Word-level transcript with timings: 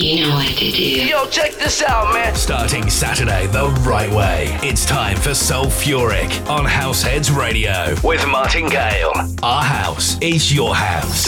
You 0.00 0.26
know 0.26 0.34
what 0.34 0.48
to 0.56 0.70
do. 0.70 0.82
Yo, 0.82 1.26
check 1.26 1.52
this 1.56 1.82
out, 1.82 2.14
man. 2.14 2.34
Starting 2.34 2.88
Saturday 2.88 3.46
the 3.48 3.68
right 3.86 4.10
way. 4.10 4.46
It's 4.62 4.86
time 4.86 5.18
for 5.18 5.32
Sulfuric 5.32 6.48
on 6.48 6.64
Househeads 6.64 7.36
Radio 7.36 7.94
with 8.02 8.26
Martin 8.26 8.70
Gale. 8.70 9.12
Our 9.42 9.62
house 9.62 10.18
is 10.22 10.54
your 10.54 10.74
house. 10.74 11.26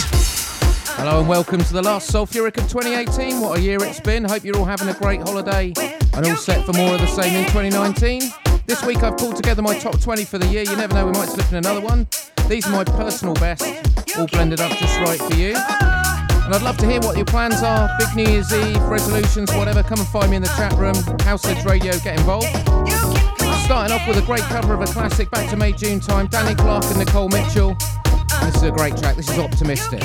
Hello 0.96 1.20
and 1.20 1.28
welcome 1.28 1.60
to 1.62 1.72
the 1.74 1.82
last 1.82 2.10
Sulfuric 2.10 2.56
of 2.56 2.66
2018. 2.70 3.42
What 3.42 3.58
a 3.58 3.60
year 3.60 3.76
it's 3.82 4.00
been. 4.00 4.24
Hope 4.24 4.42
you're 4.42 4.56
all 4.56 4.64
having 4.64 4.88
a 4.88 4.94
great 4.94 5.20
holiday 5.20 5.74
and 6.14 6.26
all 6.26 6.36
set 6.36 6.64
for 6.64 6.72
more 6.72 6.94
of 6.94 7.00
the 7.02 7.06
same 7.08 7.34
in 7.34 7.44
2019. 7.50 8.22
This 8.64 8.82
week 8.86 9.02
I've 9.02 9.18
pulled 9.18 9.36
together 9.36 9.60
my 9.60 9.78
top 9.78 10.00
20 10.00 10.24
for 10.24 10.38
the 10.38 10.46
year. 10.46 10.62
You 10.62 10.76
never 10.76 10.94
know, 10.94 11.04
we 11.04 11.12
might 11.12 11.28
slip 11.28 11.50
in 11.50 11.56
another 11.56 11.82
one. 11.82 12.06
These 12.48 12.66
are 12.66 12.72
my 12.72 12.84
personal 12.84 13.34
best, 13.34 13.66
all 14.16 14.26
blended 14.28 14.62
up 14.62 14.72
just 14.78 14.98
right 15.00 15.20
for 15.20 15.34
you. 15.34 16.01
And 16.44 16.54
I'd 16.54 16.62
love 16.62 16.76
to 16.78 16.86
hear 16.86 17.00
what 17.00 17.16
your 17.16 17.26
plans 17.26 17.62
are. 17.62 17.88
Big 17.98 18.14
New 18.16 18.32
Year's 18.32 18.52
Eve, 18.52 18.82
resolutions, 18.82 19.52
whatever. 19.54 19.82
Come 19.82 20.00
and 20.00 20.08
find 20.08 20.30
me 20.30 20.36
in 20.36 20.42
the 20.42 20.48
chat 20.48 20.72
room. 20.74 20.94
Househeads 21.24 21.64
Radio, 21.64 21.92
get 22.00 22.18
involved. 22.18 22.46
Starting 23.64 23.94
off 23.94 24.06
with 24.08 24.18
a 24.18 24.26
great 24.26 24.42
cover 24.42 24.74
of 24.74 24.80
a 24.80 24.86
classic 24.86 25.30
back 25.30 25.48
to 25.50 25.56
May 25.56 25.72
June 25.72 26.00
time. 26.00 26.26
Danny 26.26 26.54
Clark 26.54 26.84
and 26.86 26.98
Nicole 26.98 27.28
Mitchell. 27.28 27.76
This 28.42 28.56
is 28.56 28.62
a 28.64 28.70
great 28.72 28.96
track. 28.96 29.16
This 29.16 29.30
is 29.30 29.38
Optimistic. 29.38 30.02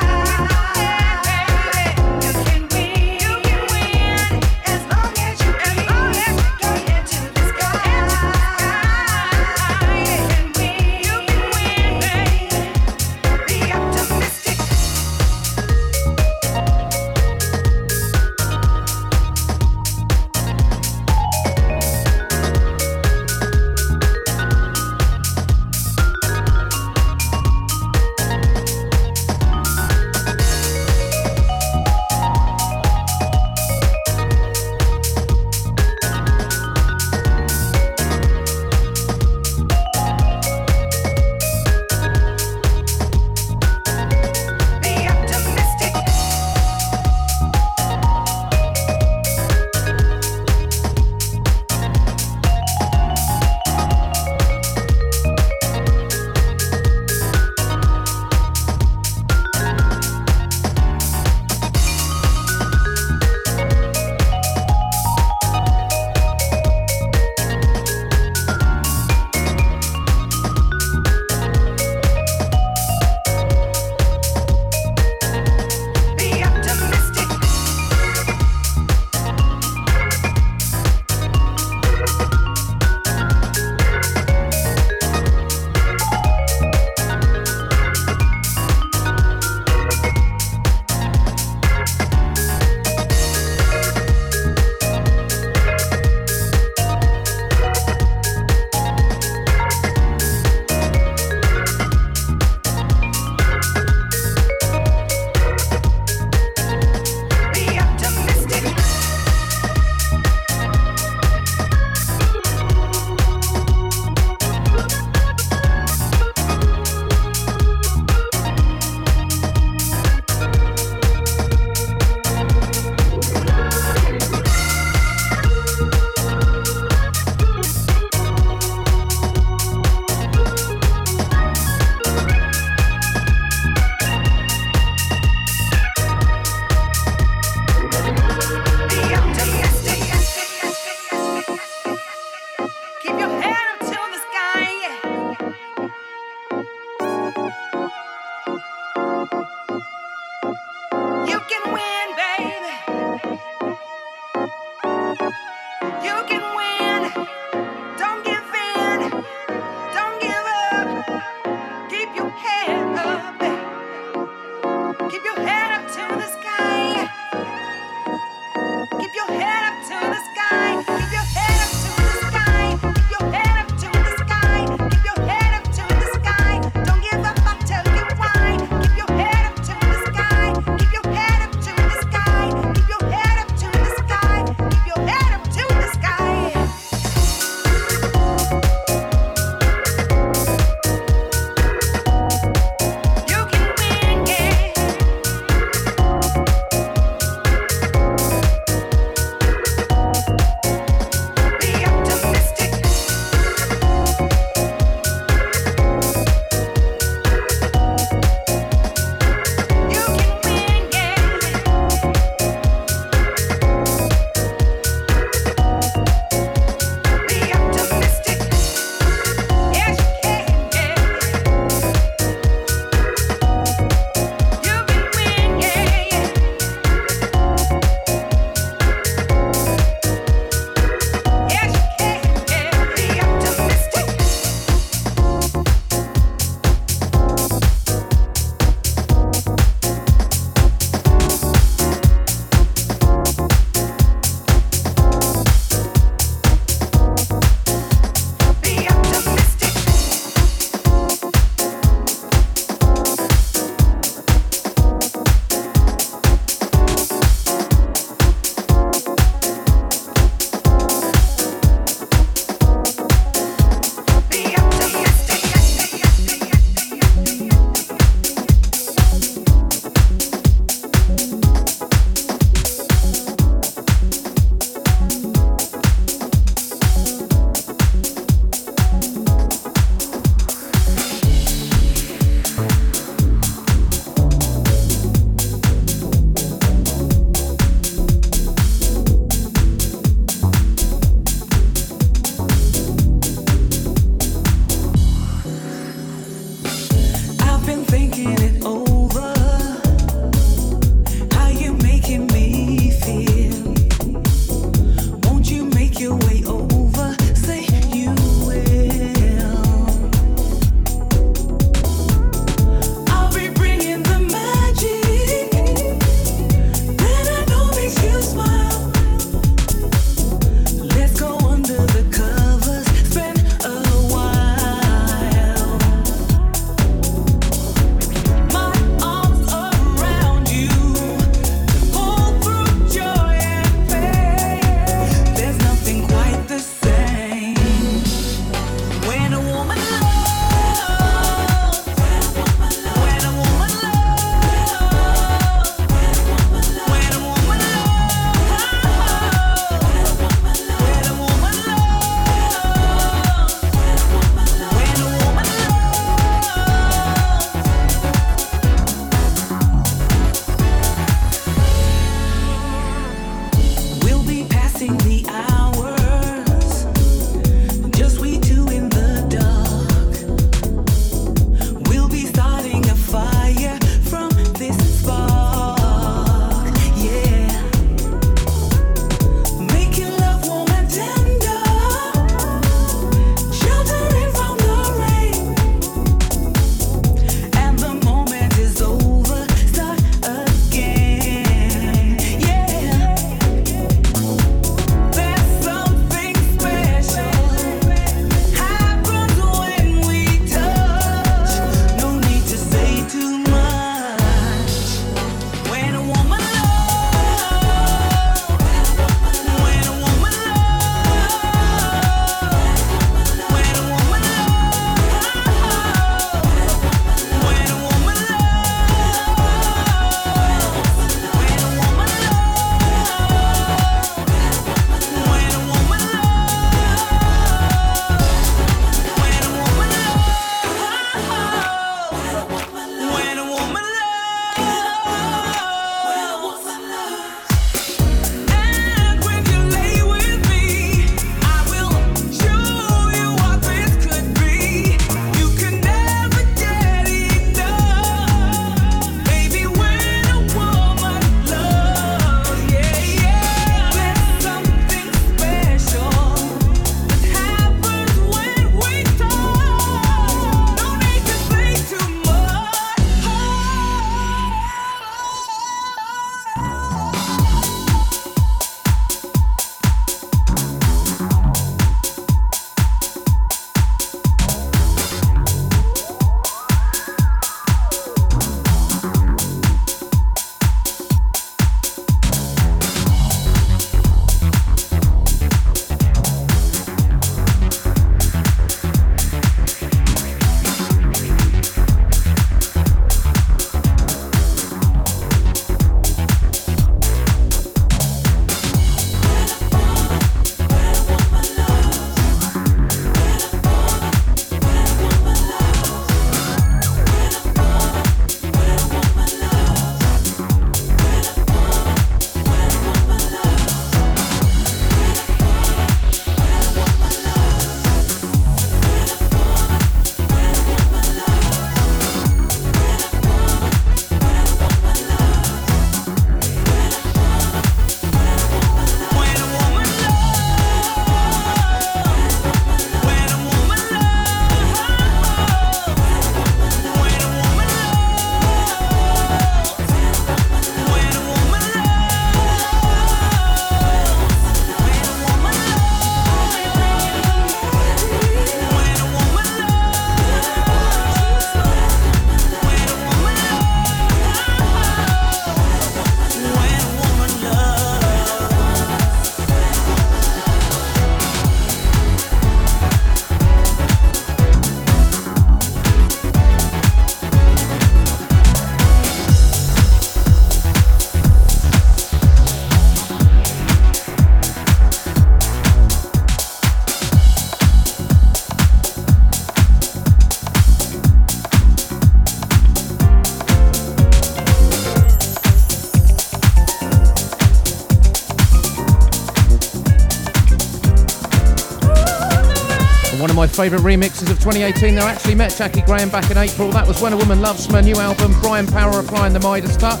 favourite 593.60 593.84
remixes 593.84 594.30
of 594.30 594.38
2018. 594.38 594.94
Now, 594.94 595.06
I 595.06 595.10
actually 595.10 595.34
met 595.34 595.54
Jackie 595.54 595.82
Graham 595.82 596.08
back 596.08 596.30
in 596.30 596.38
April. 596.38 596.70
That 596.70 596.88
was 596.88 597.02
When 597.02 597.12
a 597.12 597.16
Woman 597.18 597.42
Loves 597.42 597.66
From 597.66 597.74
her 597.74 597.82
new 597.82 597.96
album, 597.96 598.34
Brian 598.40 598.66
Power 598.66 599.00
applying 599.00 599.34
the 599.34 599.40
Midas 599.40 599.76
touch. 599.76 600.00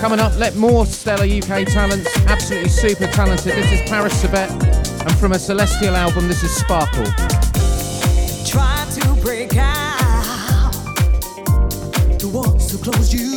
Coming 0.00 0.18
up, 0.18 0.36
let 0.36 0.56
more 0.56 0.84
stellar 0.84 1.22
UK 1.22 1.64
talents, 1.68 2.10
absolutely 2.26 2.68
super 2.68 3.06
talented. 3.06 3.52
This 3.52 3.70
is 3.70 3.88
Paris 3.88 4.20
Sabet, 4.20 4.50
and 5.06 5.16
from 5.16 5.30
a 5.30 5.38
Celestial 5.38 5.94
album, 5.94 6.26
this 6.26 6.42
is 6.42 6.50
Sparkle. 6.56 7.04
Try 8.44 8.84
to 8.94 9.14
break 9.22 9.56
out 9.56 10.72
the 12.18 12.28
walls 12.32 12.72
to 12.72 12.78
close 12.78 13.14
you. 13.14 13.35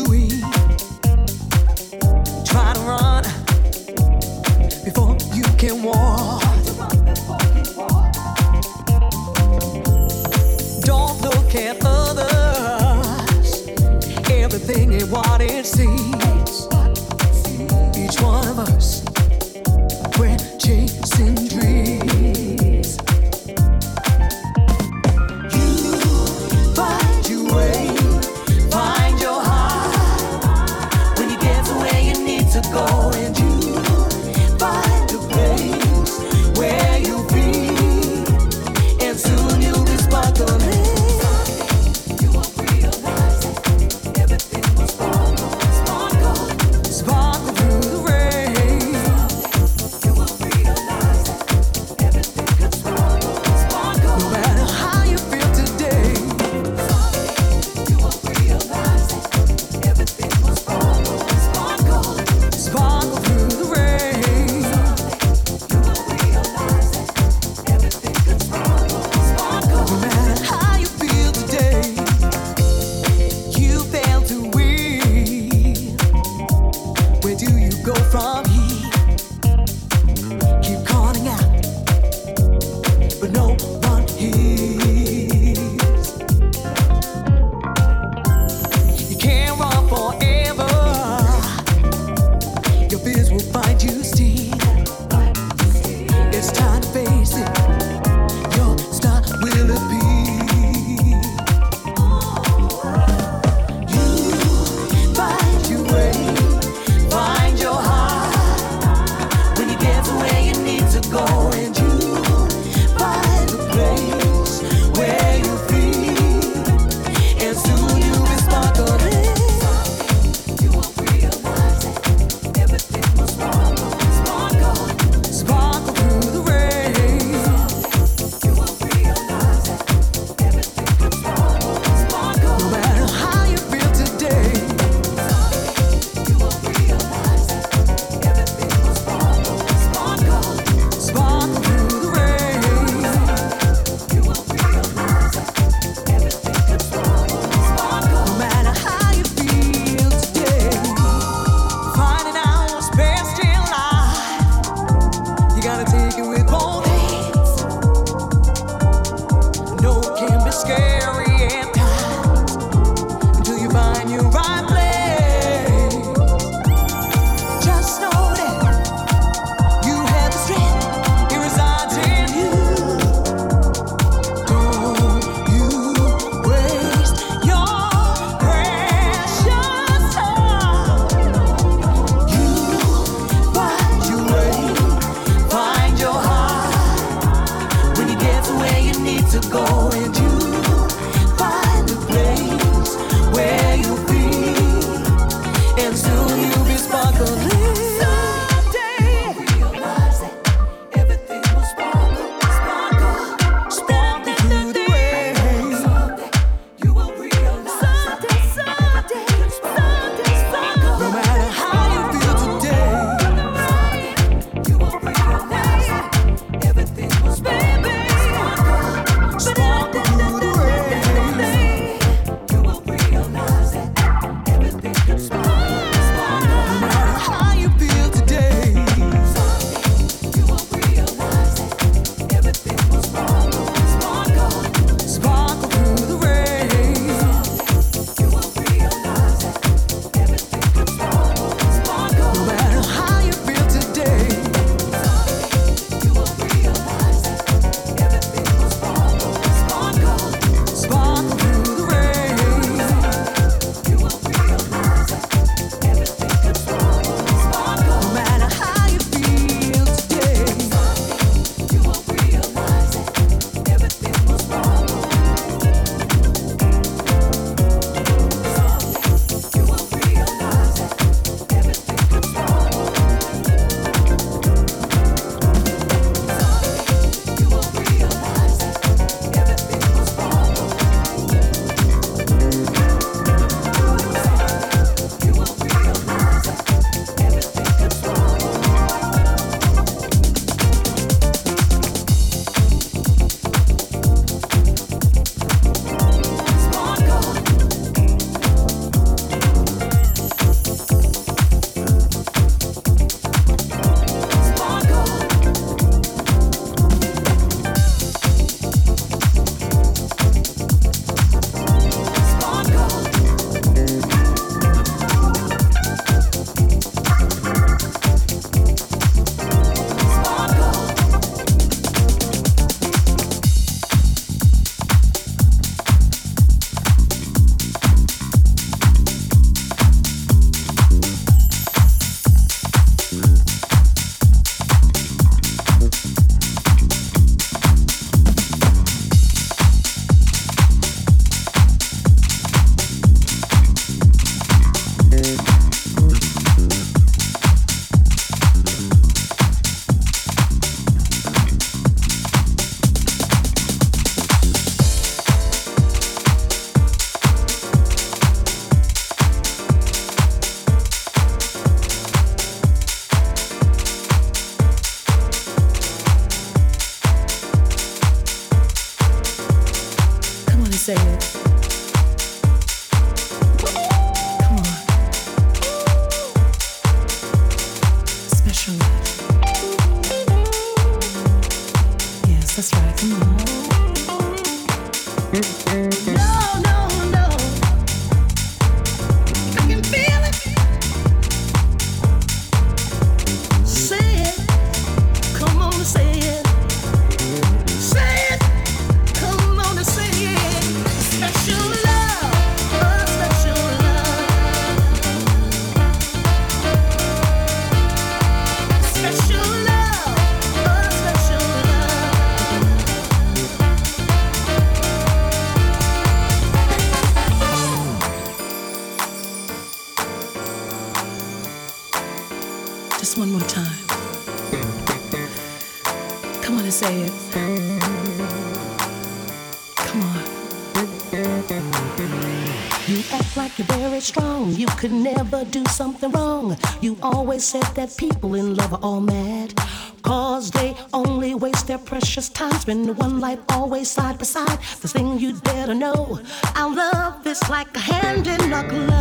You 437.39 437.43
always 437.43 437.67
said 437.67 437.75
that 437.75 437.95
people 437.95 438.35
in 438.35 438.55
love 438.55 438.73
are 438.73 438.79
all 438.83 438.99
mad. 438.99 439.53
Cause 440.01 440.51
they 440.51 440.75
only 440.91 441.35
waste 441.35 441.67
their 441.67 441.77
precious 441.77 442.27
time 442.27 442.51
spending 442.51 442.93
one 442.95 443.21
life 443.21 443.39
always 443.47 443.89
side 443.89 444.17
by 444.17 444.25
side. 444.25 444.59
The 444.81 444.89
thing 444.89 445.17
you'd 445.19 445.41
better 445.45 445.73
know 445.73 446.19
our 446.57 446.75
love 446.75 447.25
is 447.25 447.41
like 447.49 447.73
a 447.77 447.79
hand 447.79 448.27
in 448.27 448.51
a 448.51 448.67
glove. 448.67 448.98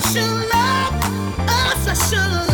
special 0.00 0.34
love, 0.52 0.94
a 1.48 1.94
special 1.94 2.18
love. 2.18 2.53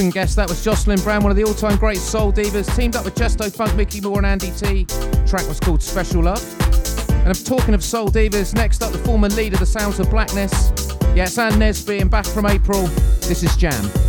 Couldn't 0.00 0.14
guess, 0.14 0.34
that 0.34 0.48
was 0.48 0.64
Jocelyn 0.64 0.98
Brown, 1.00 1.22
one 1.22 1.30
of 1.30 1.36
the 1.36 1.44
all-time 1.44 1.76
great 1.76 1.98
soul 1.98 2.32
divas, 2.32 2.74
teamed 2.74 2.96
up 2.96 3.04
with 3.04 3.14
Justo 3.14 3.50
Funk, 3.50 3.76
Mickey 3.76 4.00
More 4.00 4.16
and 4.16 4.24
Andy 4.24 4.50
T. 4.50 4.86
track 5.26 5.46
was 5.46 5.60
called 5.60 5.82
Special 5.82 6.22
Love. 6.22 6.42
And 7.10 7.28
I'm 7.28 7.34
talking 7.34 7.74
of 7.74 7.84
soul 7.84 8.08
divas, 8.08 8.54
next 8.54 8.82
up 8.82 8.92
the 8.92 8.98
former 9.00 9.28
lead 9.28 9.52
of 9.52 9.58
the 9.60 9.66
Sounds 9.66 10.00
of 10.00 10.08
Blackness. 10.08 10.72
Yes, 11.14 11.36
Ann 11.36 11.52
Nesby 11.52 12.00
and 12.00 12.10
back 12.10 12.24
from 12.24 12.46
April. 12.46 12.86
This 13.28 13.42
is 13.42 13.54
Jam. 13.56 13.99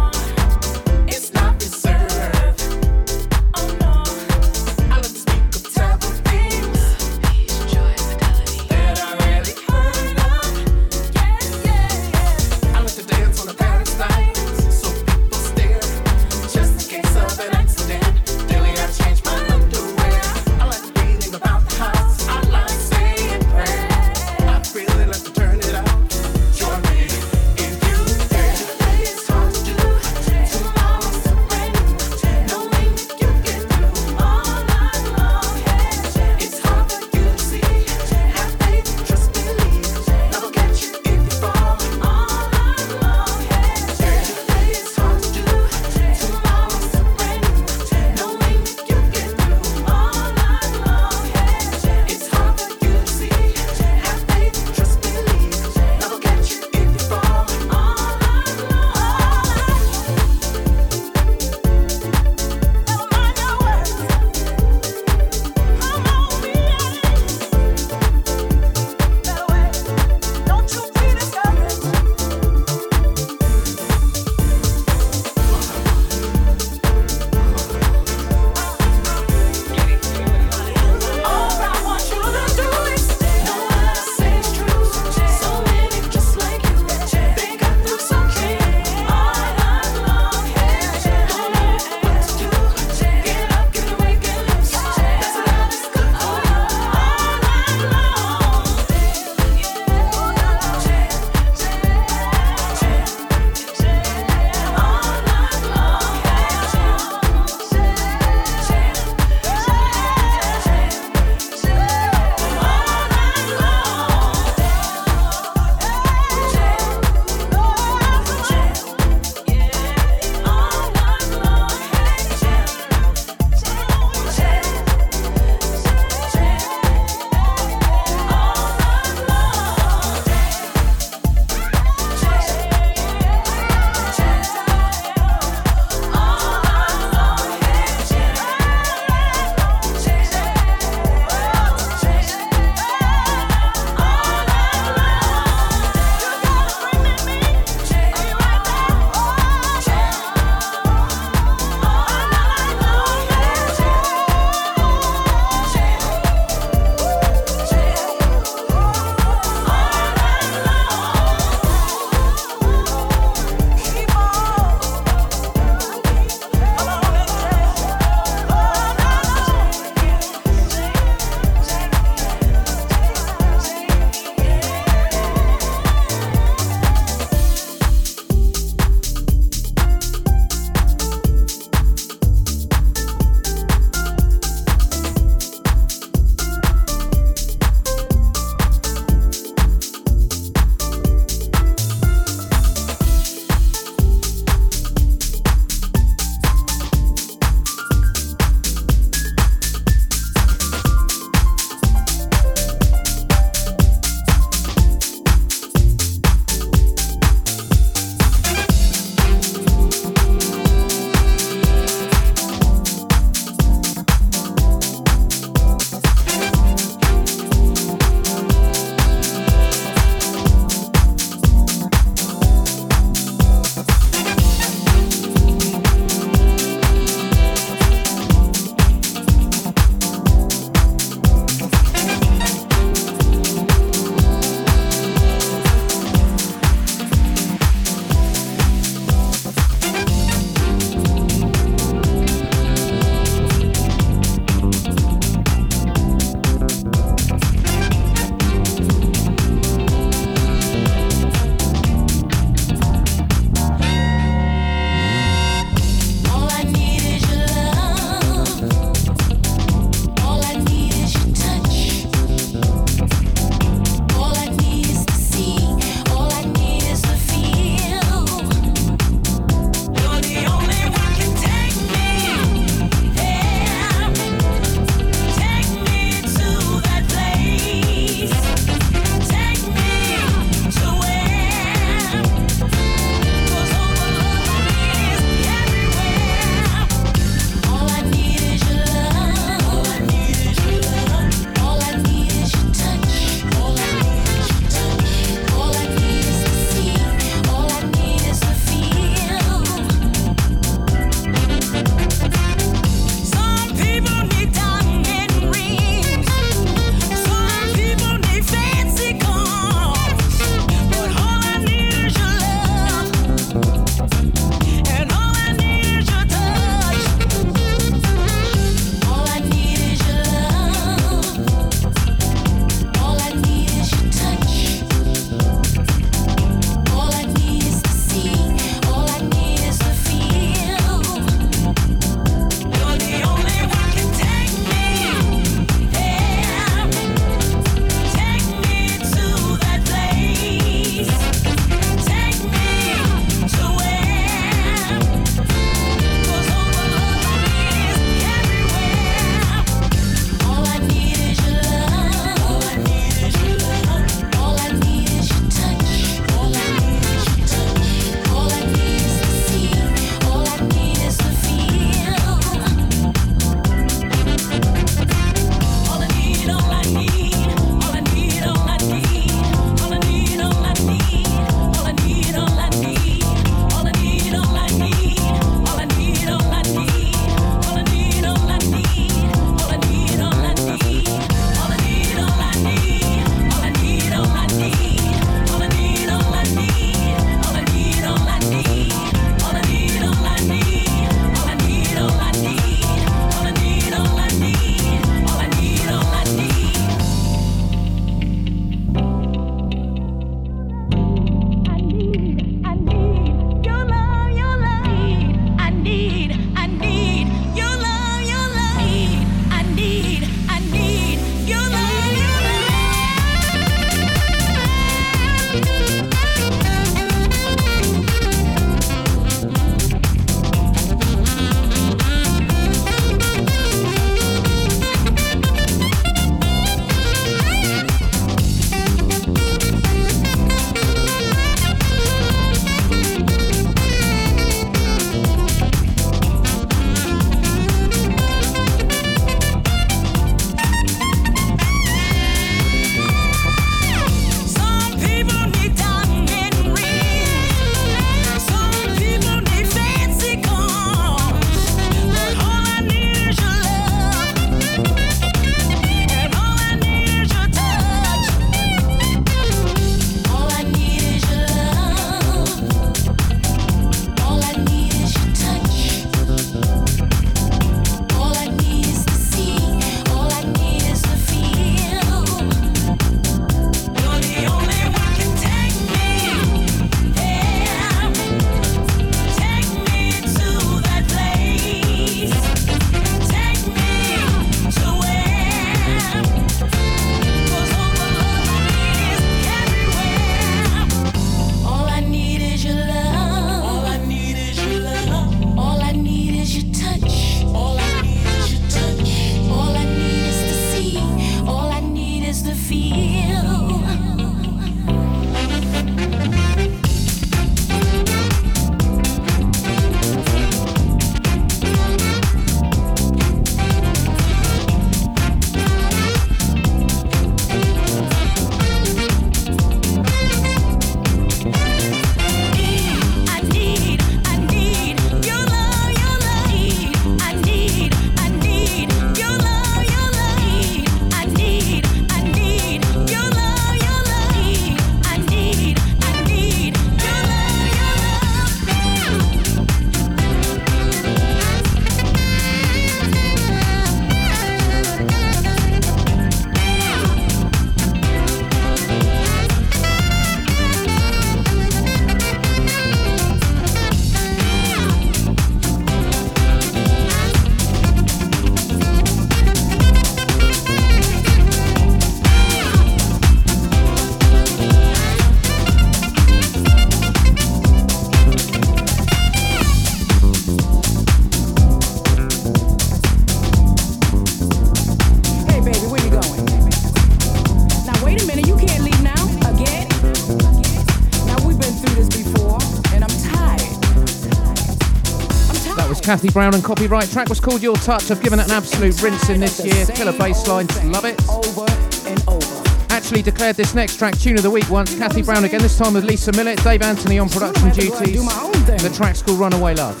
Kathy 586.14 586.30
Brown 586.30 586.54
and 586.54 586.62
Copyright. 586.62 587.10
Track 587.10 587.28
was 587.28 587.40
called 587.40 587.60
Your 587.60 587.74
Touch. 587.74 588.08
I've 588.12 588.22
given 588.22 588.38
it 588.38 588.46
an 588.46 588.52
absolute 588.52 589.02
rinse 589.02 589.28
in 589.30 589.40
this 589.40 589.64
year. 589.64 589.84
Killer 589.84 590.12
bassline, 590.12 590.68
love 590.92 591.04
it. 591.04 591.20
Over 591.28 591.66
and 592.08 592.22
over. 592.28 592.62
Actually 592.90 593.22
declared 593.22 593.56
this 593.56 593.74
next 593.74 593.98
track 593.98 594.16
Tune 594.16 594.36
of 594.36 594.44
the 594.44 594.50
Week 594.50 594.70
once. 594.70 594.96
Kathy 594.96 595.22
Brown 595.22 595.42
again, 595.42 595.60
this 595.60 595.76
time 595.76 595.94
with 595.94 596.04
Lisa 596.04 596.30
Millett, 596.30 596.62
Dave 596.62 596.82
Anthony 596.82 597.18
on 597.18 597.28
production 597.28 597.70
duties. 597.70 598.24
The 598.24 598.92
track's 598.94 599.22
called 599.22 599.40
Runaway 599.40 599.74
Love. 599.74 600.00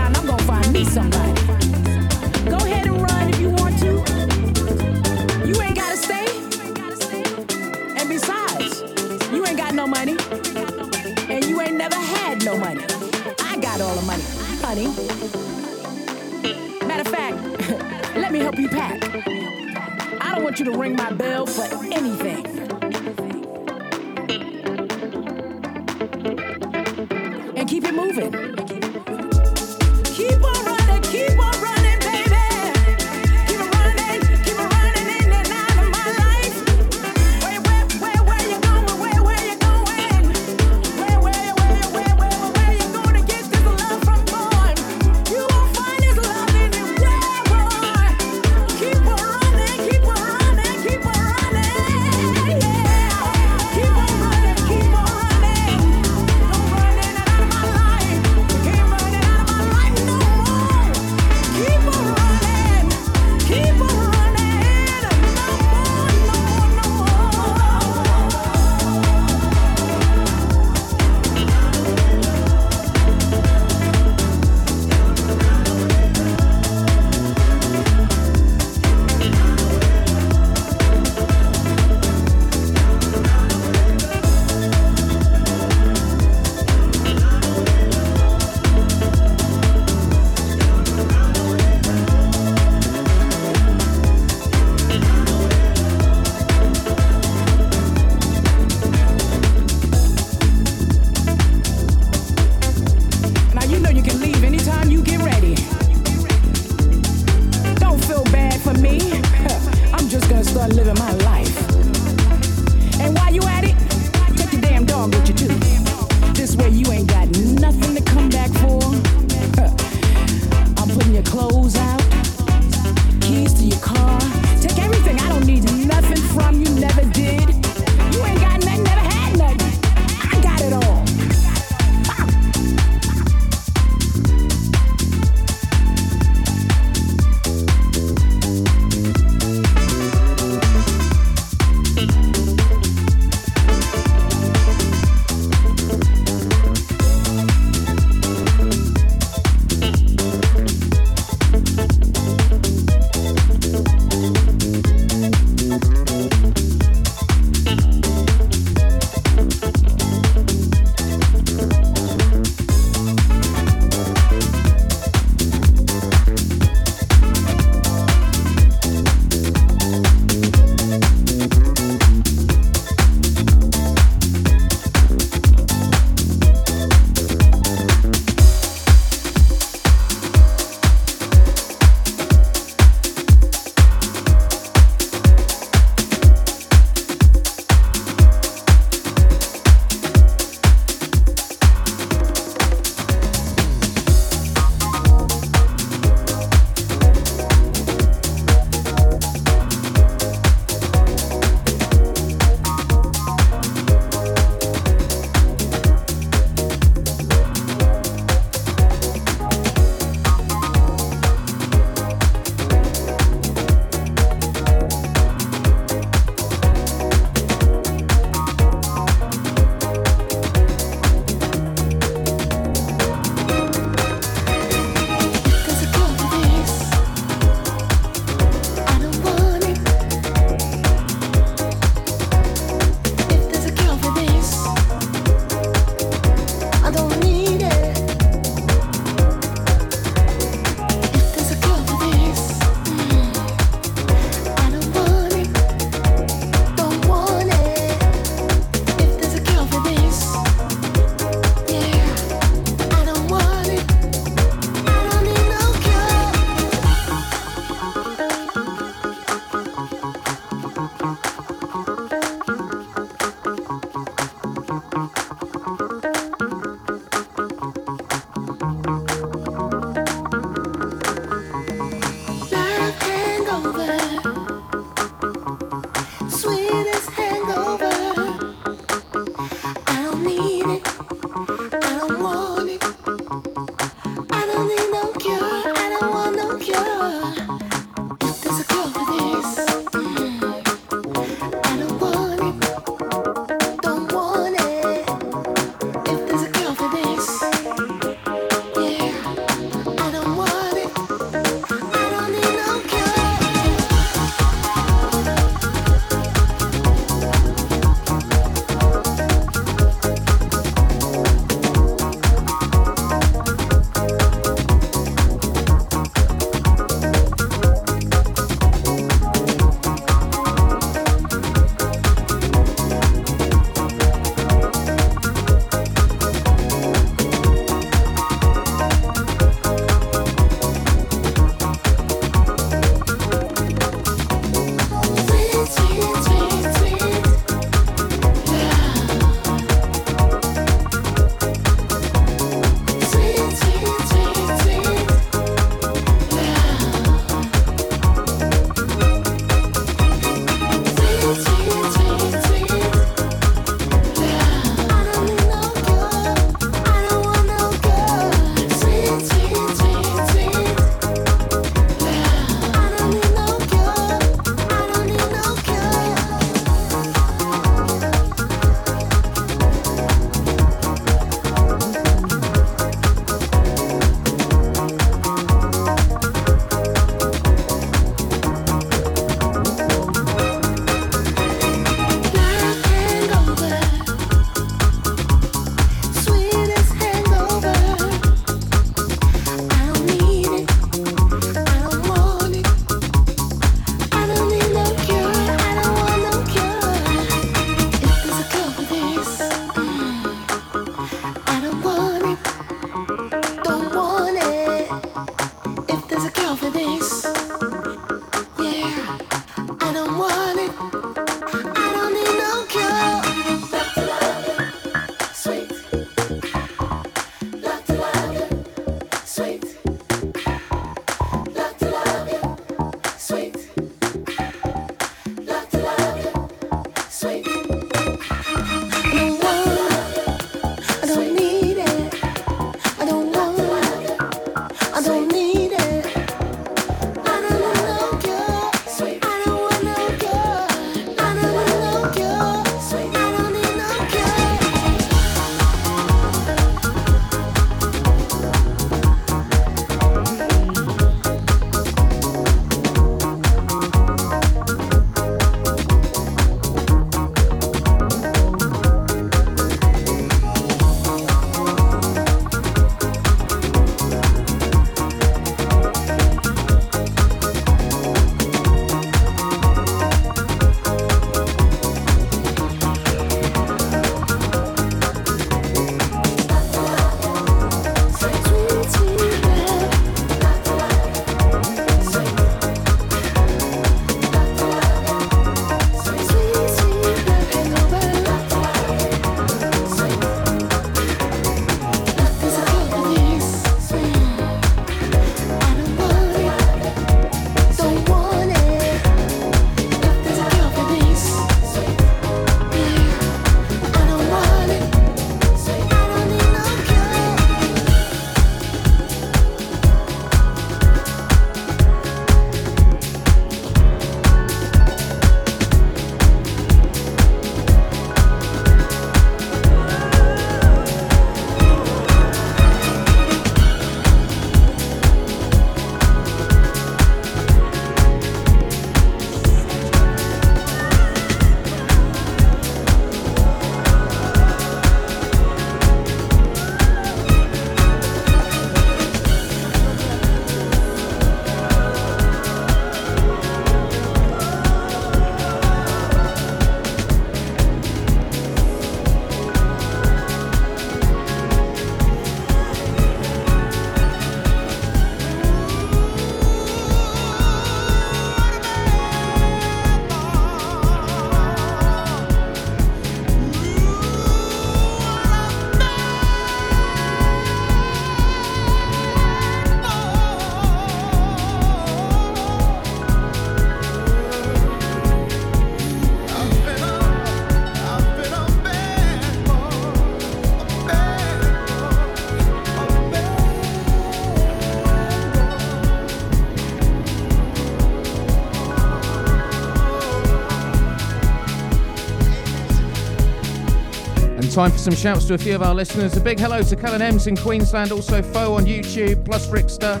Time 594.56 594.72
for 594.72 594.78
some 594.78 594.94
shouts 594.94 595.26
to 595.26 595.34
a 595.34 595.38
few 595.38 595.54
of 595.54 595.60
our 595.60 595.74
listeners. 595.74 596.16
A 596.16 596.20
big 596.20 596.40
hello 596.40 596.62
to 596.62 596.76
Cullen 596.76 597.02
Ems 597.02 597.26
in 597.26 597.36
Queensland, 597.36 597.92
also 597.92 598.22
Foe 598.22 598.54
on 598.54 598.64
YouTube, 598.64 599.22
plus 599.22 599.48
Rickster. 599.48 600.00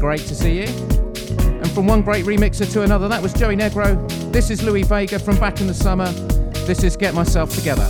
Great 0.00 0.22
to 0.22 0.34
see 0.34 0.62
you. 0.62 0.66
And 1.46 1.70
from 1.70 1.86
one 1.86 2.02
great 2.02 2.24
remixer 2.24 2.68
to 2.72 2.82
another, 2.82 3.06
that 3.06 3.22
was 3.22 3.32
Joey 3.32 3.54
Negro. 3.54 3.94
This 4.32 4.50
is 4.50 4.64
Louie 4.64 4.82
Vega 4.82 5.20
from 5.20 5.38
Back 5.38 5.60
in 5.60 5.68
the 5.68 5.74
Summer. 5.74 6.10
This 6.66 6.82
is 6.82 6.96
Get 6.96 7.14
Myself 7.14 7.54
Together. 7.54 7.88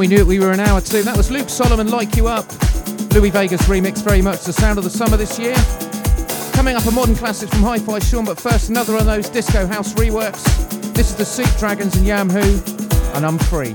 We 0.00 0.06
knew 0.06 0.16
it, 0.16 0.26
we 0.26 0.40
were 0.40 0.50
an 0.50 0.60
hour 0.60 0.80
two. 0.80 1.02
That 1.02 1.14
was 1.14 1.30
Luke 1.30 1.50
Solomon, 1.50 1.90
Like 1.90 2.16
You 2.16 2.26
Up. 2.26 2.46
Louie 3.12 3.28
Vega's 3.28 3.60
remix, 3.68 4.02
very 4.02 4.22
much 4.22 4.44
the 4.44 4.52
sound 4.52 4.78
of 4.78 4.84
the 4.84 4.88
summer 4.88 5.18
this 5.18 5.38
year. 5.38 5.54
Coming 6.54 6.74
up, 6.74 6.86
a 6.86 6.90
modern 6.90 7.14
classic 7.14 7.50
from 7.50 7.62
Hi 7.64 7.78
Fi 7.78 7.98
Sean, 7.98 8.24
but 8.24 8.40
first, 8.40 8.70
another 8.70 8.96
of 8.96 9.04
those 9.04 9.28
disco 9.28 9.66
house 9.66 9.92
reworks. 9.92 10.42
This 10.94 11.10
is 11.10 11.16
the 11.16 11.26
Seat 11.26 11.54
Dragons 11.58 11.96
and 11.96 12.06
Yam 12.06 12.30
Who, 12.30 12.62
and 13.12 13.26
I'm 13.26 13.36
free. 13.36 13.74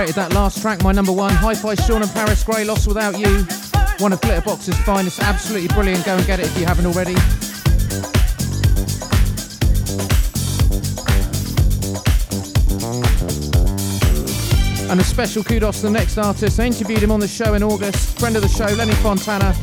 I 0.00 0.04
actually 0.04 0.22
rated 0.22 0.32
that 0.32 0.40
last 0.40 0.62
track 0.62 0.82
my 0.82 0.92
number 0.92 1.12
one. 1.12 1.34
Hi 1.34 1.54
Fi 1.54 1.74
Sean 1.74 2.00
and 2.00 2.10
Paris 2.12 2.42
Grey, 2.42 2.64
Lost 2.64 2.88
Without 2.88 3.18
You. 3.18 3.44
One 3.98 4.14
of 4.14 4.20
Glitterbox's 4.22 4.78
finest. 4.80 5.20
Absolutely 5.20 5.68
brilliant. 5.68 6.06
Go 6.06 6.16
and 6.16 6.26
get 6.26 6.40
it 6.40 6.46
if 6.46 6.58
you 6.58 6.64
haven't 6.64 6.86
already. 6.86 7.12
And 14.90 14.98
a 14.98 15.04
special 15.04 15.44
kudos 15.44 15.80
to 15.80 15.88
the 15.88 15.90
next 15.90 16.16
artist. 16.16 16.58
I 16.58 16.64
interviewed 16.64 17.02
him 17.02 17.12
on 17.12 17.20
the 17.20 17.28
show 17.28 17.52
in 17.52 17.62
August. 17.62 18.18
Friend 18.18 18.34
of 18.34 18.40
the 18.40 18.48
show, 18.48 18.72
Lenny 18.76 18.94
Fontana. 19.02 19.54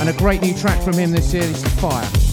And 0.00 0.10
a 0.10 0.12
great 0.12 0.42
new 0.42 0.54
track 0.58 0.82
from 0.82 0.92
him 0.92 1.10
this 1.10 1.32
year. 1.32 1.44
This 1.44 1.64
is 1.64 1.80
Fire. 1.80 2.29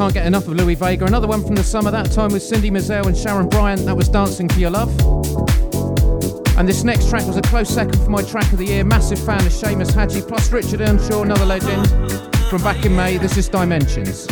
Can't 0.00 0.14
get 0.14 0.24
enough 0.24 0.48
of 0.48 0.54
Louie 0.54 0.74
Vega. 0.74 1.04
Another 1.04 1.26
one 1.26 1.44
from 1.44 1.54
the 1.54 1.62
summer, 1.62 1.90
that 1.90 2.10
time 2.10 2.32
with 2.32 2.42
Cindy 2.42 2.70
Mizelle 2.70 3.04
and 3.04 3.14
Sharon 3.14 3.50
Bryant. 3.50 3.84
That 3.84 3.94
was 3.94 4.08
Dancing 4.08 4.48
for 4.48 4.58
Your 4.58 4.70
Love. 4.70 4.88
And 6.56 6.66
this 6.66 6.84
next 6.84 7.10
track 7.10 7.26
was 7.26 7.36
a 7.36 7.42
close 7.42 7.68
second 7.68 8.02
for 8.02 8.08
my 8.08 8.22
track 8.22 8.50
of 8.50 8.56
the 8.56 8.64
year. 8.64 8.82
Massive 8.82 9.18
fan 9.18 9.44
of 9.44 9.52
Seamus 9.52 9.92
Haji, 9.92 10.22
plus 10.22 10.50
Richard 10.52 10.80
Earnshaw, 10.80 11.20
another 11.20 11.44
legend. 11.44 11.86
From 12.48 12.62
back 12.62 12.82
in 12.86 12.96
May, 12.96 13.18
this 13.18 13.36
is 13.36 13.50
Dimensions. 13.50 14.26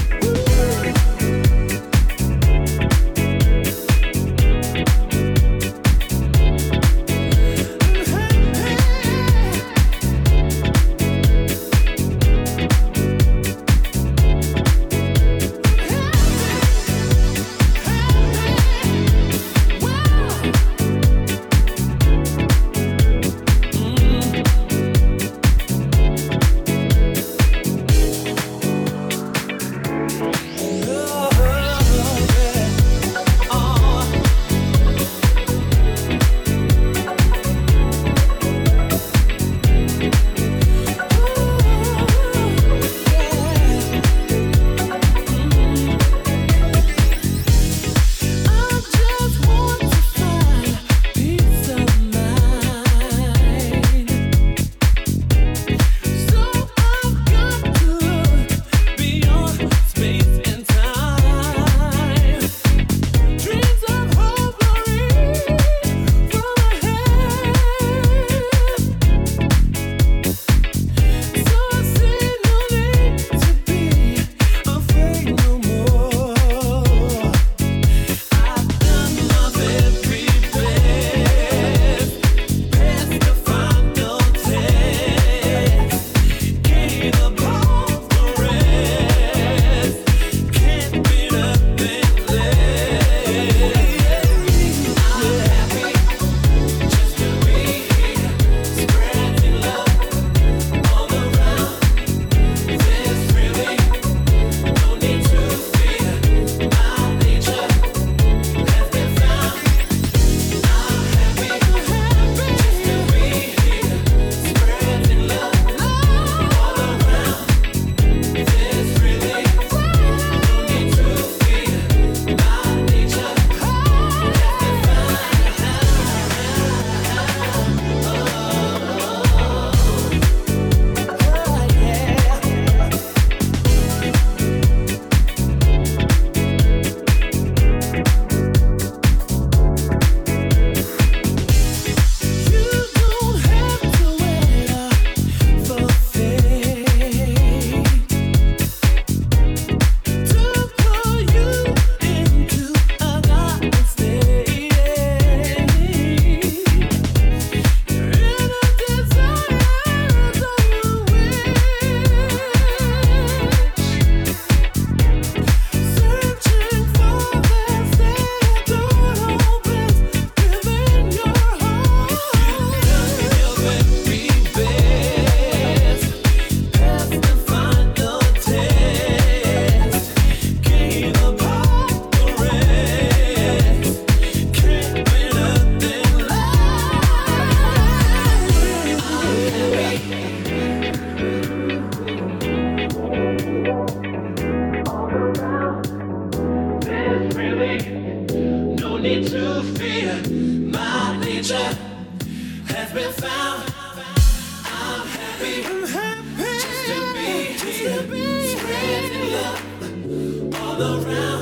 Packed 211.04 211.37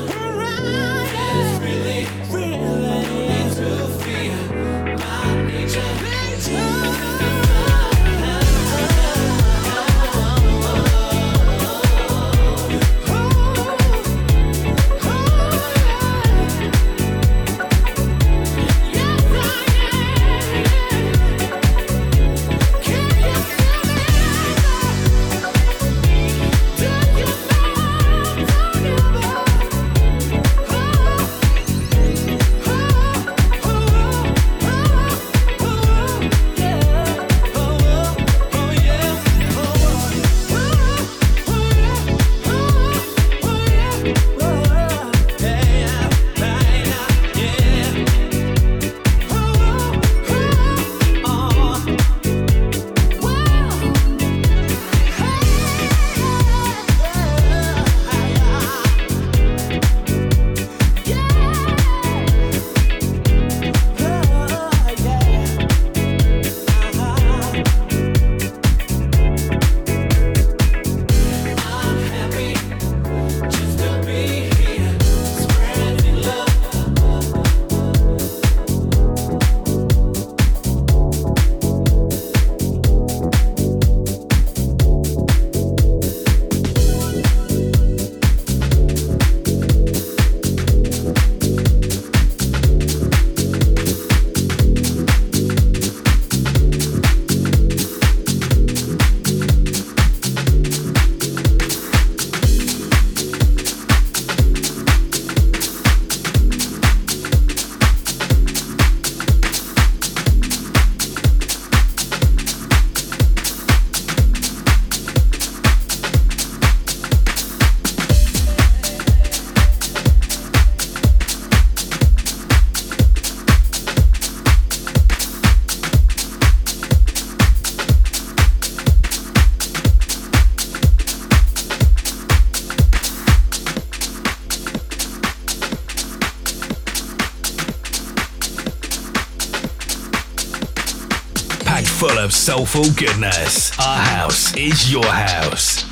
soulful 142.47 142.85
goodness. 142.93 143.77
Our 143.77 143.99
house 143.99 144.57
is 144.57 144.93
your 144.93 145.05
house. 145.05 145.85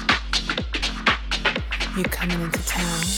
You 1.96 2.04
coming 2.04 2.40
into 2.42 2.64
town? 2.64 3.13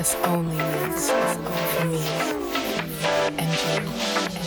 That's 0.00 0.14
only 0.24 0.56
meant 0.56 0.94
for 0.94 1.84
me 1.84 2.00
and 3.36 4.34
you. 4.34 4.39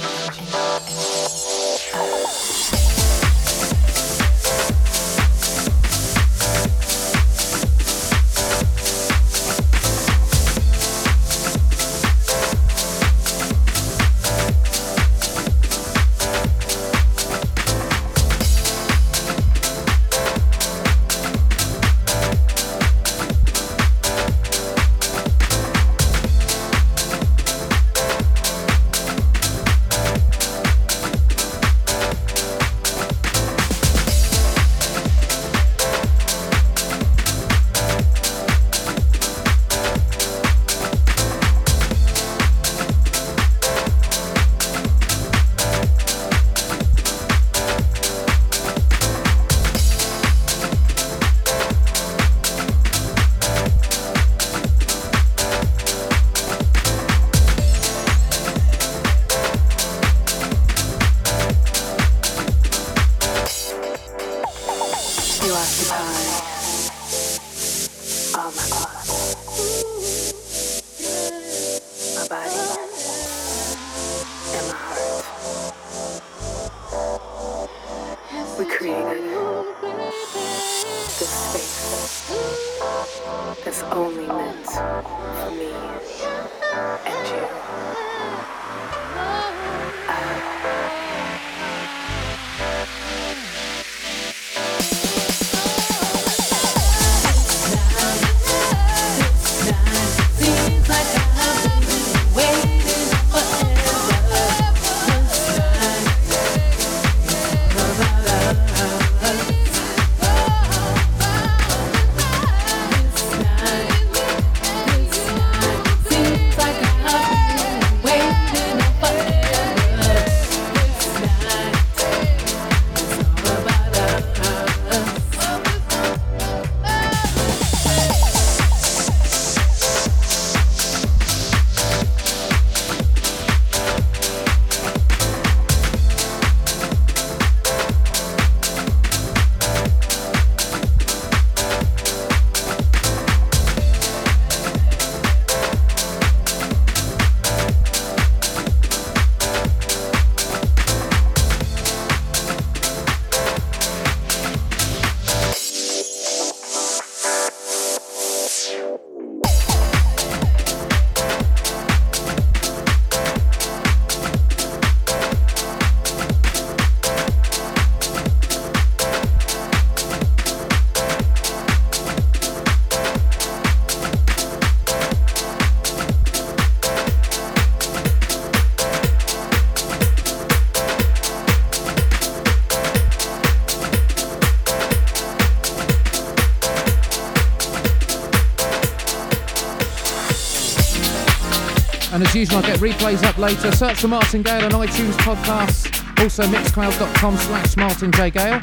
As 192.33 192.37
usual, 192.37 192.57
I'll 192.57 192.63
get 192.63 192.79
replays 192.79 193.23
up 193.23 193.37
later. 193.37 193.71
Search 193.71 194.01
for 194.01 194.07
Martin 194.07 194.41
Gale 194.41 194.65
on 194.65 194.71
iTunes 194.71 195.13
podcasts, 195.17 196.19
also 196.19 196.41
mixcloud.com 196.45 197.37
slash 197.37 197.77
Martin 197.77 198.11
J. 198.11 198.31
Gale. 198.31 198.55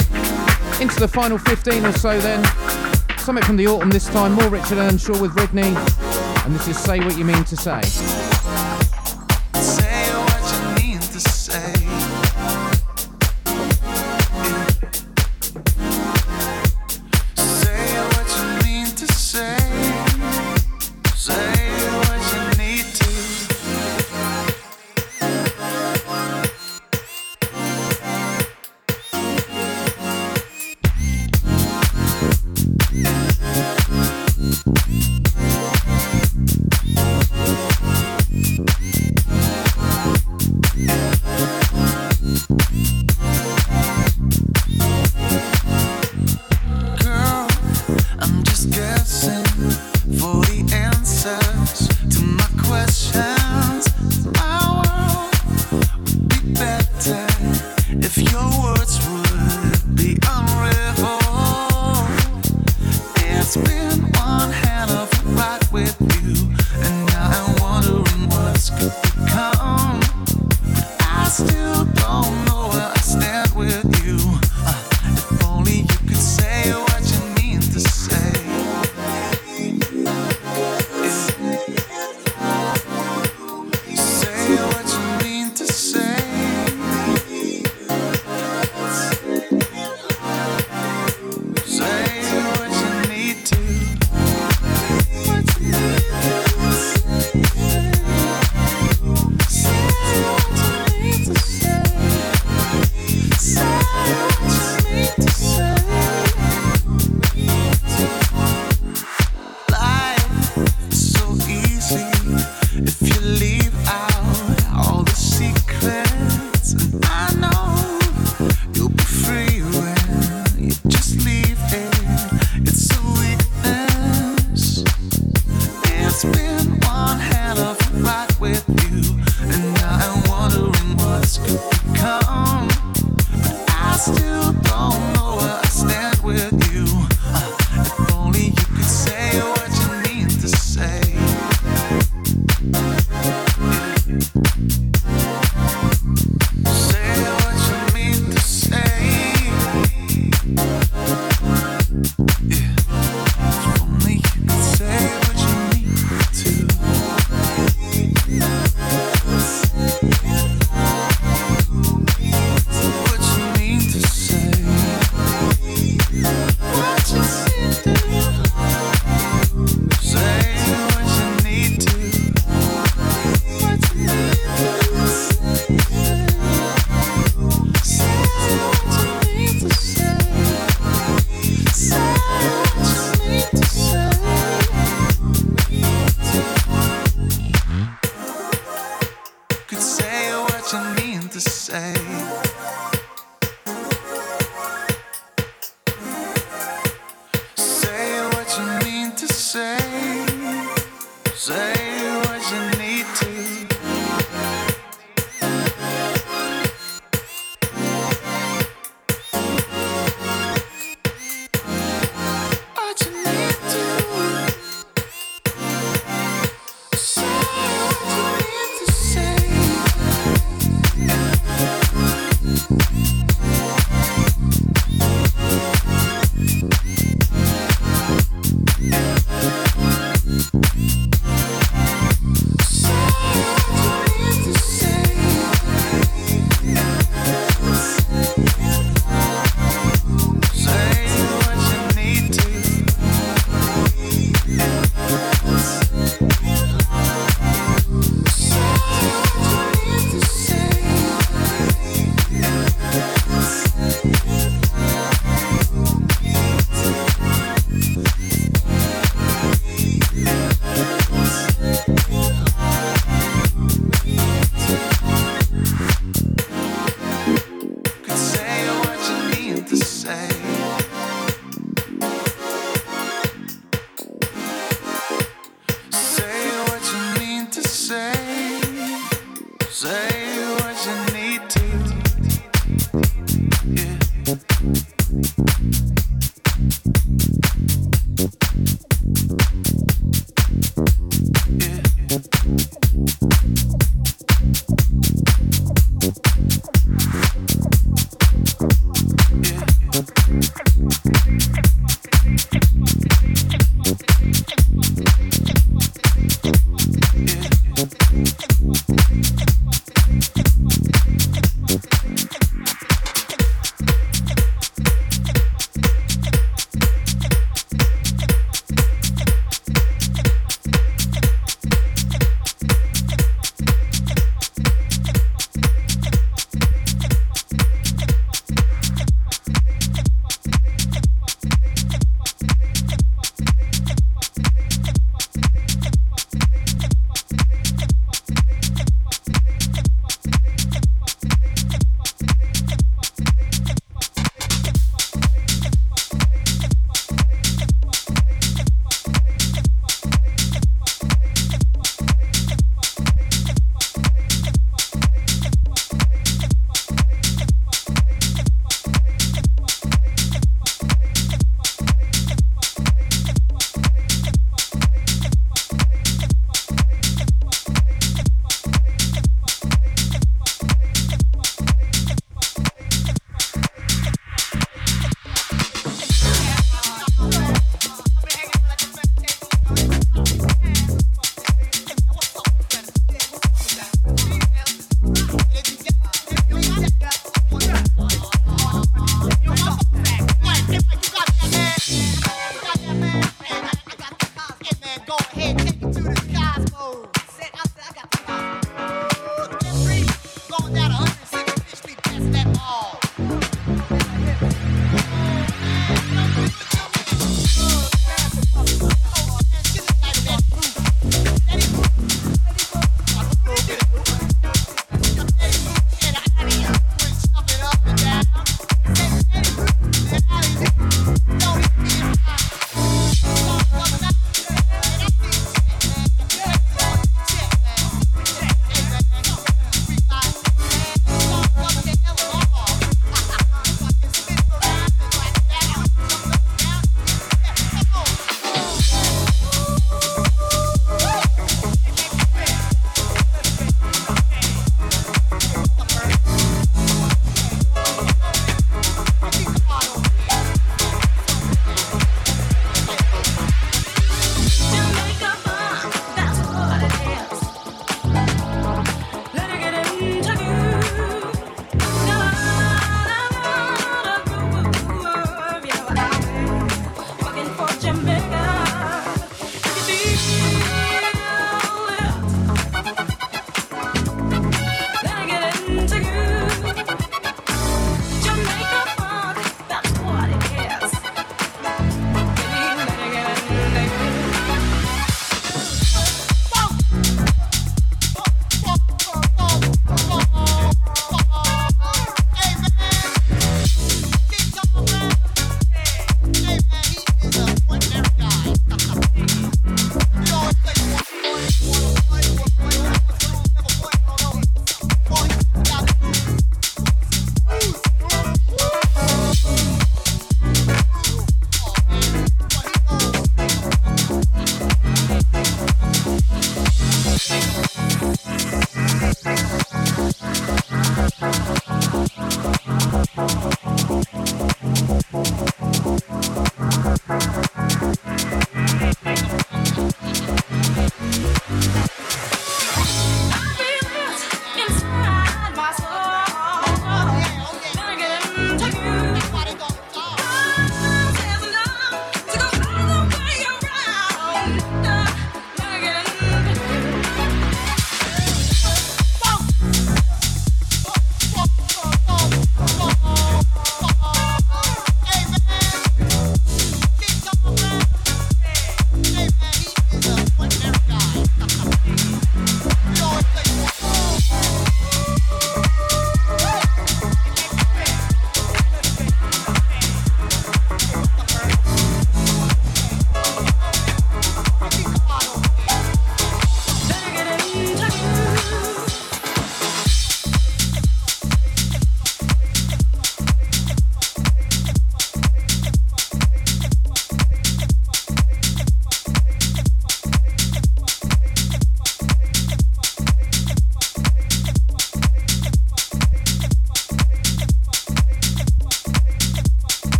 Into 0.81 0.99
the 0.99 1.07
final 1.07 1.39
15 1.39 1.87
or 1.87 1.93
so 1.93 2.19
then. 2.19 2.45
Something 3.19 3.45
from 3.45 3.57
the 3.57 3.69
autumn 3.69 3.91
this 3.91 4.07
time, 4.07 4.33
more 4.33 4.49
Richard 4.49 4.79
Earnshaw 4.79 5.23
with 5.23 5.31
Ridney. 5.37 5.73
And 6.45 6.53
this 6.53 6.67
is 6.67 6.77
Say 6.81 6.99
What 6.99 7.17
You 7.17 7.25
Mean 7.25 7.45
to 7.45 7.57
Say. 7.57 8.30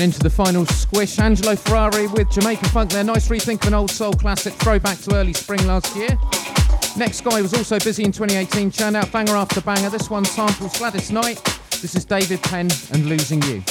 Into 0.00 0.20
the 0.20 0.30
final 0.30 0.64
squish, 0.64 1.18
Angelo 1.18 1.52
Ferreri 1.52 2.10
with 2.10 2.30
Jamaican 2.30 2.70
Funk 2.70 2.90
there. 2.90 3.04
Nice 3.04 3.28
rethink 3.28 3.60
of 3.60 3.68
an 3.68 3.74
old 3.74 3.90
soul 3.90 4.14
classic, 4.14 4.54
throwback 4.54 4.98
to 5.00 5.14
early 5.14 5.34
spring 5.34 5.66
last 5.66 5.94
year. 5.94 6.18
Next 6.96 7.20
guy 7.20 7.42
was 7.42 7.52
also 7.52 7.78
busy 7.78 8.04
in 8.04 8.10
2018, 8.10 8.70
churned 8.70 8.96
out 8.96 9.12
banger 9.12 9.36
after 9.36 9.60
banger. 9.60 9.90
This 9.90 10.08
one 10.08 10.24
samples 10.24 10.78
Gladys 10.78 11.10
Knight. 11.10 11.44
This 11.82 11.94
is 11.94 12.06
David 12.06 12.42
Penn 12.42 12.70
and 12.92 13.06
Losing 13.06 13.42
You. 13.42 13.62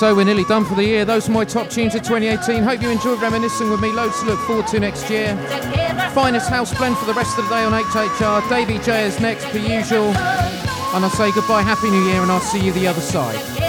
So, 0.00 0.14
we're 0.14 0.24
nearly 0.24 0.44
done 0.44 0.64
for 0.64 0.74
the 0.74 0.82
year. 0.82 1.04
Those 1.04 1.28
are 1.28 1.32
my 1.32 1.44
top 1.44 1.68
tunes 1.68 1.94
of 1.94 2.00
2018. 2.00 2.62
Hope 2.62 2.80
you 2.80 2.88
enjoyed 2.88 3.20
reminiscing 3.20 3.68
with 3.68 3.80
me. 3.80 3.92
Loads 3.92 4.18
to 4.20 4.24
look 4.24 4.40
forward 4.46 4.66
to 4.68 4.80
next 4.80 5.10
year. 5.10 5.36
Finest 6.14 6.48
house 6.48 6.74
blend 6.78 6.96
for 6.96 7.04
the 7.04 7.12
rest 7.12 7.38
of 7.38 7.44
the 7.44 7.50
day 7.50 7.64
on 7.64 7.72
HHR. 7.72 8.48
Davey 8.48 8.78
J 8.78 9.04
is 9.04 9.20
next, 9.20 9.44
per 9.50 9.58
usual. 9.58 10.06
And 10.06 11.04
I 11.04 11.08
say 11.10 11.30
goodbye, 11.32 11.60
Happy 11.60 11.90
New 11.90 12.02
Year, 12.04 12.22
and 12.22 12.32
I'll 12.32 12.40
see 12.40 12.64
you 12.64 12.72
the 12.72 12.86
other 12.86 13.02
side. 13.02 13.59